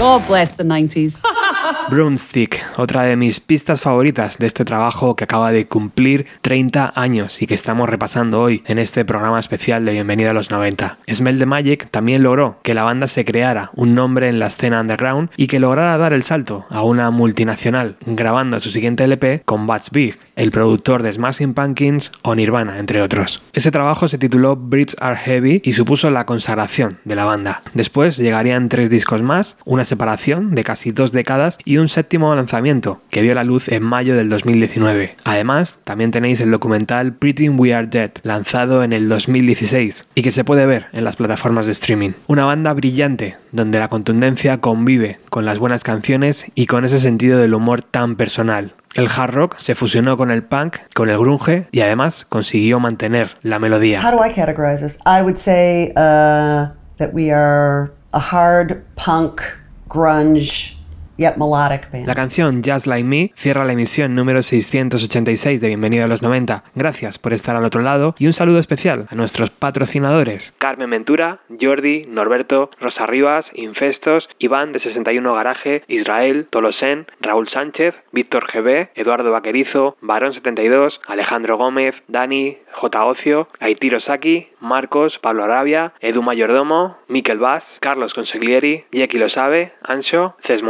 God 0.00 0.26
bless 0.26 0.56
the 0.56 0.64
90s. 0.64 1.20
Broomstick, 1.90 2.58
otra 2.78 3.02
de 3.02 3.16
mis 3.16 3.40
pistas 3.40 3.82
favoritas 3.82 4.38
de 4.38 4.46
este 4.46 4.64
trabajo 4.64 5.14
que 5.14 5.24
acaba 5.24 5.52
de 5.52 5.66
cumplir 5.66 6.26
30 6.40 6.92
años 6.96 7.42
y 7.42 7.46
que 7.46 7.52
estamos 7.52 7.86
repasando 7.86 8.40
hoy 8.40 8.62
en 8.66 8.78
este 8.78 9.04
programa 9.04 9.38
especial 9.38 9.84
de 9.84 9.92
Bienvenido 9.92 10.30
a 10.30 10.32
los 10.32 10.50
90. 10.50 10.96
Smell 11.12 11.38
the 11.38 11.44
Magic 11.44 11.90
también 11.90 12.22
logró 12.22 12.56
que 12.62 12.72
la 12.72 12.84
banda 12.84 13.08
se 13.08 13.26
creara 13.26 13.72
un 13.74 13.94
nombre 13.94 14.28
en 14.28 14.38
la 14.38 14.46
escena 14.46 14.80
underground 14.80 15.30
y 15.36 15.48
que 15.48 15.60
lograra 15.60 15.98
dar 15.98 16.14
el 16.14 16.22
salto 16.22 16.64
a 16.70 16.82
una 16.82 17.10
multinacional, 17.10 17.96
grabando 18.06 18.58
su 18.58 18.70
siguiente 18.70 19.04
LP 19.04 19.42
con 19.44 19.66
Butch 19.66 19.90
Big, 19.90 20.18
el 20.40 20.52
productor 20.52 21.02
de 21.02 21.12
Smashing 21.12 21.52
Pumpkins 21.52 22.12
o 22.22 22.34
Nirvana, 22.34 22.78
entre 22.78 23.02
otros. 23.02 23.42
Ese 23.52 23.70
trabajo 23.70 24.08
se 24.08 24.16
tituló 24.16 24.56
Brits 24.56 24.96
Are 24.98 25.14
Heavy 25.14 25.60
y 25.62 25.74
supuso 25.74 26.08
la 26.08 26.24
consagración 26.24 26.98
de 27.04 27.14
la 27.14 27.26
banda. 27.26 27.60
Después 27.74 28.16
llegarían 28.16 28.70
tres 28.70 28.88
discos 28.88 29.20
más, 29.20 29.58
una 29.66 29.84
separación 29.84 30.54
de 30.54 30.64
casi 30.64 30.92
dos 30.92 31.12
décadas 31.12 31.58
y 31.66 31.76
un 31.76 31.90
séptimo 31.90 32.34
lanzamiento, 32.34 33.02
que 33.10 33.20
vio 33.20 33.34
la 33.34 33.44
luz 33.44 33.68
en 33.68 33.82
mayo 33.82 34.16
del 34.16 34.30
2019. 34.30 35.16
Además, 35.24 35.78
también 35.84 36.10
tenéis 36.10 36.40
el 36.40 36.50
documental 36.50 37.12
Pretty 37.12 37.50
We 37.50 37.74
Are 37.74 37.86
Dead, 37.86 38.12
lanzado 38.22 38.82
en 38.82 38.94
el 38.94 39.08
2016, 39.08 40.06
y 40.14 40.22
que 40.22 40.30
se 40.30 40.44
puede 40.44 40.64
ver 40.64 40.86
en 40.94 41.04
las 41.04 41.16
plataformas 41.16 41.66
de 41.66 41.72
streaming. 41.72 42.12
Una 42.28 42.46
banda 42.46 42.72
brillante, 42.72 43.36
donde 43.52 43.78
la 43.78 43.88
contundencia 43.88 44.56
convive 44.58 45.18
con 45.28 45.44
las 45.44 45.58
buenas 45.58 45.84
canciones 45.84 46.46
y 46.54 46.64
con 46.64 46.86
ese 46.86 46.98
sentido 46.98 47.38
del 47.38 47.52
humor 47.52 47.82
tan 47.82 48.16
personal. 48.16 48.72
El 48.94 49.08
hard 49.08 49.34
rock 49.34 49.58
se 49.58 49.76
fusionó 49.76 50.16
con 50.16 50.32
el 50.32 50.42
punk, 50.42 50.78
con 50.94 51.08
el 51.10 51.18
grunge 51.18 51.68
y 51.70 51.80
además 51.80 52.26
consiguió 52.28 52.80
mantener 52.80 53.36
la 53.42 53.60
melodía. 53.60 54.02
How 54.02 54.10
do 54.10 54.24
I 54.24 54.32
categorize 54.32 54.80
this? 54.80 54.98
I 55.06 55.22
would 55.22 55.36
say 55.36 55.90
uh, 55.90 56.72
that 56.96 57.12
we 57.12 57.30
are 57.30 57.92
a 58.12 58.18
hard 58.18 58.82
punk, 58.96 59.42
grunge, 59.88 60.79
La 61.20 62.14
canción 62.14 62.62
Just 62.64 62.86
Like 62.86 63.06
Me 63.06 63.30
cierra 63.36 63.66
la 63.66 63.74
emisión 63.74 64.14
número 64.14 64.40
686 64.40 65.60
de 65.60 65.68
Bienvenido 65.68 66.04
a 66.04 66.08
los 66.08 66.22
90. 66.22 66.64
Gracias 66.74 67.18
por 67.18 67.34
estar 67.34 67.54
al 67.56 67.64
otro 67.66 67.82
lado 67.82 68.14
y 68.18 68.24
un 68.24 68.32
saludo 68.32 68.58
especial 68.58 69.06
a 69.10 69.14
nuestros 69.14 69.50
patrocinadores 69.50 70.54
Carmen 70.56 70.88
Ventura, 70.88 71.40
Jordi, 71.60 72.06
Norberto, 72.08 72.70
Rosa 72.80 73.04
Rivas, 73.04 73.50
Infestos, 73.54 74.30
Iván 74.38 74.72
de 74.72 74.78
61 74.78 75.34
Garaje, 75.34 75.84
Israel, 75.88 76.46
Tolosen, 76.48 77.06
Raúl 77.20 77.48
Sánchez, 77.50 78.00
Víctor 78.12 78.46
GB, 78.50 78.88
Eduardo 78.94 79.30
Vaquerizo, 79.30 79.98
Barón 80.00 80.32
72, 80.32 81.02
Alejandro 81.06 81.58
Gómez, 81.58 82.02
Dani, 82.08 82.56
J. 82.72 83.04
Ocio, 83.04 83.48
Aitiro 83.58 84.00
Saki, 84.00 84.48
Marcos, 84.58 85.18
Pablo 85.18 85.44
Arabia, 85.44 85.92
Edu 86.00 86.22
Mayordomo, 86.22 86.96
Miquel 87.08 87.38
Vaz, 87.38 87.76
Carlos 87.80 88.14
Consiglieri, 88.14 88.86
Jeki 88.90 89.18
Lo 89.18 89.28
Sabe, 89.28 89.72
Ancho, 89.82 90.36
Ces 90.42 90.62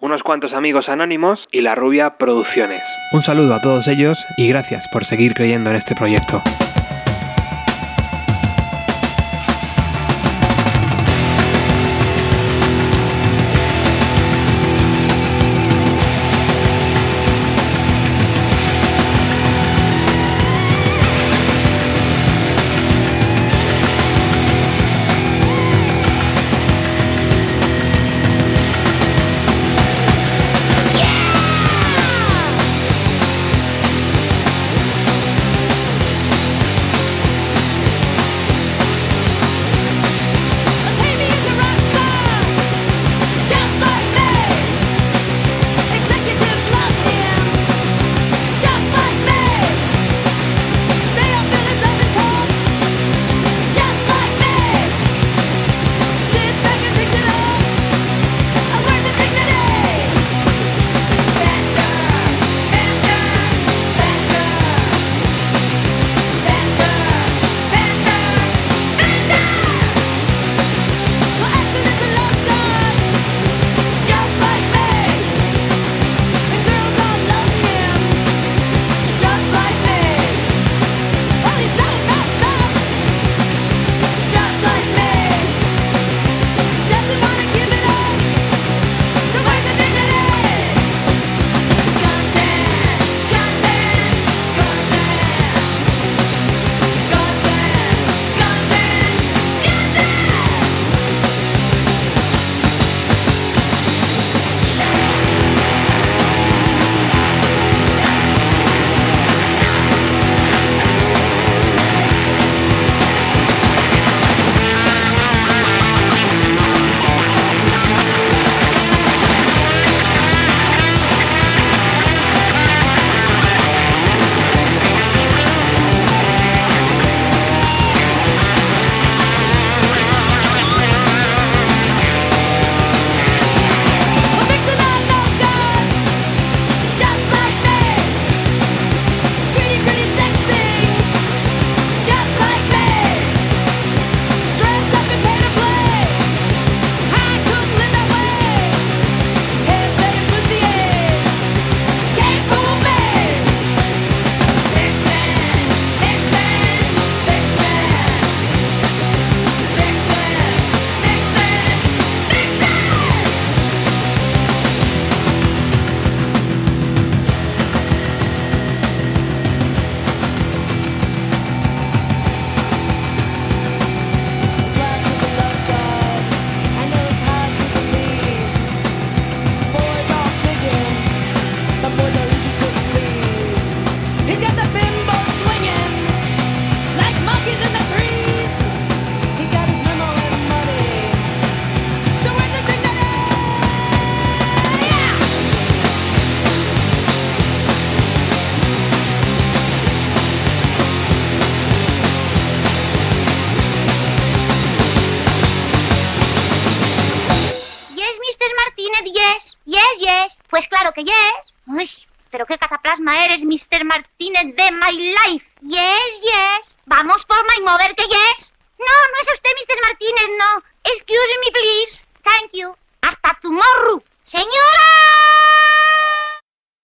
Unos 0.00 0.22
cuantos 0.22 0.52
amigos 0.52 0.88
anónimos 0.88 1.48
y 1.52 1.60
La 1.60 1.74
Rubia 1.74 2.18
Producciones. 2.18 2.82
Un 3.12 3.22
saludo 3.22 3.54
a 3.54 3.60
todos 3.60 3.88
ellos 3.88 4.18
y 4.36 4.48
gracias 4.48 4.88
por 4.88 5.04
seguir 5.04 5.34
creyendo 5.34 5.70
en 5.70 5.76
este 5.76 5.94
proyecto. 5.94 6.42